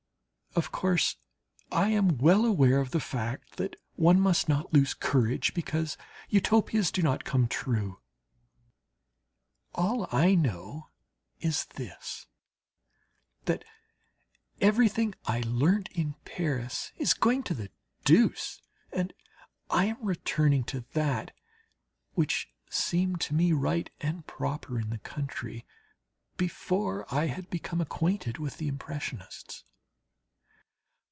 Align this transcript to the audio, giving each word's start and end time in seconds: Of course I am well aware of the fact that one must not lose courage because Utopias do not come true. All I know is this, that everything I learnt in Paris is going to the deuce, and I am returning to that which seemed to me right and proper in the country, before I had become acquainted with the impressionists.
Of 0.53 0.73
course 0.73 1.15
I 1.71 1.87
am 1.91 2.17
well 2.17 2.43
aware 2.45 2.81
of 2.81 2.91
the 2.91 2.99
fact 2.99 3.55
that 3.55 3.77
one 3.95 4.19
must 4.19 4.49
not 4.49 4.73
lose 4.73 4.93
courage 4.93 5.53
because 5.53 5.95
Utopias 6.27 6.91
do 6.91 7.01
not 7.01 7.23
come 7.23 7.47
true. 7.47 8.01
All 9.73 10.09
I 10.11 10.35
know 10.35 10.89
is 11.39 11.63
this, 11.67 12.27
that 13.45 13.63
everything 14.59 15.15
I 15.23 15.39
learnt 15.45 15.87
in 15.93 16.15
Paris 16.25 16.91
is 16.97 17.13
going 17.13 17.43
to 17.43 17.53
the 17.53 17.71
deuce, 18.03 18.61
and 18.91 19.13
I 19.69 19.85
am 19.85 20.03
returning 20.05 20.65
to 20.65 20.81
that 20.91 21.31
which 22.15 22.49
seemed 22.69 23.21
to 23.21 23.33
me 23.33 23.53
right 23.53 23.89
and 24.01 24.27
proper 24.27 24.77
in 24.77 24.89
the 24.89 24.97
country, 24.99 25.65
before 26.35 27.05
I 27.09 27.27
had 27.27 27.49
become 27.49 27.79
acquainted 27.79 28.37
with 28.37 28.57
the 28.57 28.67
impressionists. 28.67 29.63